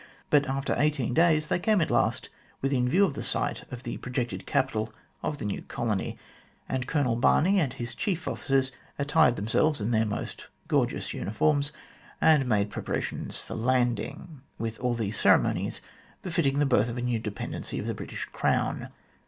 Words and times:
But 0.31 0.49
after 0.49 0.73
eighteen 0.79 1.13
days 1.13 1.47
they 1.47 1.59
came 1.59 1.79
at 1.79 1.91
last 1.91 2.29
within 2.59 2.89
view 2.89 3.05
of 3.05 3.13
the 3.13 3.21
site 3.21 3.71
of 3.71 3.83
the 3.83 3.97
projected 3.97 4.47
capital 4.47 4.91
of 5.21 5.37
the 5.37 5.45
new 5.45 5.61
colony, 5.61 6.17
and 6.67 6.87
Colonel 6.87 7.15
Barney 7.15 7.59
and 7.59 7.71
his 7.71 7.93
chief 7.93 8.27
officers 8.27 8.71
attired 8.97 9.35
themselves 9.35 9.79
in 9.79 9.91
their 9.91 10.07
most 10.07 10.47
gorgeous 10.67 11.13
uniforms, 11.13 11.71
and 12.19 12.49
made 12.49 12.71
preparations 12.71 13.37
for 13.37 13.53
landing 13.53 14.41
with 14.57 14.79
all 14.79 14.95
the 14.95 15.11
ceremonies 15.11 15.81
befitting 16.23 16.57
the 16.57 16.65
birth 16.65 16.89
of 16.89 16.97
a 16.97 17.01
new 17.03 17.19
dependency 17.19 17.77
of 17.77 17.85
the 17.85 17.93
British 17.93 18.25
Crown. 18.25 18.89